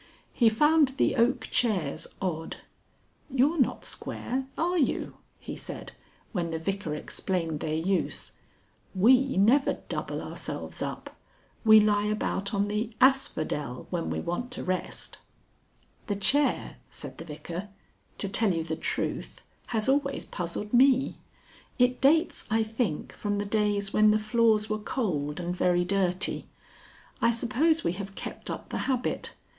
[0.33, 2.57] He found the oak chairs odd
[3.29, 5.91] "You're not square, are you?" he said,
[6.31, 8.31] when the Vicar explained their use.
[8.95, 11.15] "We never double ourselves up.
[11.63, 15.19] We lie about on the asphodel when we want to rest."
[16.07, 17.69] "The chair," said the Vicar,
[18.17, 21.19] "to tell you the truth, has always puzzled me.
[21.77, 26.47] It dates, I think, from the days when the floors were cold and very dirty.
[27.21, 29.35] I suppose we have kept up the habit.